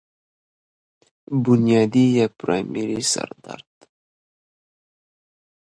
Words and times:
بنيادي 1.43 2.05
يا 2.17 2.25
پرائمري 2.39 3.01
سر 3.11 3.29
درد 3.43 3.73